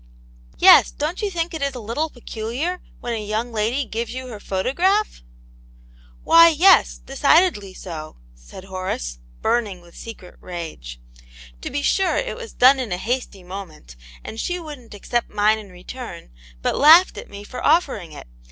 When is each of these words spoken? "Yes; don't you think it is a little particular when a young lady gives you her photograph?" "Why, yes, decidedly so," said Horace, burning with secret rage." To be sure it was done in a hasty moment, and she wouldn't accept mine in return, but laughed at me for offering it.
"Yes; 0.57 0.89
don't 0.89 1.21
you 1.21 1.29
think 1.29 1.53
it 1.53 1.61
is 1.61 1.75
a 1.75 1.79
little 1.79 2.09
particular 2.09 2.79
when 3.01 3.13
a 3.13 3.23
young 3.23 3.51
lady 3.53 3.85
gives 3.85 4.11
you 4.15 4.25
her 4.29 4.39
photograph?" 4.39 5.21
"Why, 6.23 6.47
yes, 6.47 6.97
decidedly 6.97 7.75
so," 7.75 8.17
said 8.33 8.63
Horace, 8.63 9.19
burning 9.43 9.79
with 9.79 9.95
secret 9.95 10.39
rage." 10.41 10.99
To 11.61 11.69
be 11.69 11.83
sure 11.83 12.17
it 12.17 12.35
was 12.35 12.51
done 12.51 12.79
in 12.79 12.91
a 12.91 12.97
hasty 12.97 13.43
moment, 13.43 13.95
and 14.23 14.39
she 14.39 14.59
wouldn't 14.59 14.95
accept 14.95 15.29
mine 15.29 15.59
in 15.59 15.69
return, 15.69 16.31
but 16.63 16.75
laughed 16.75 17.19
at 17.19 17.29
me 17.29 17.43
for 17.43 17.63
offering 17.63 18.11
it. 18.11 18.25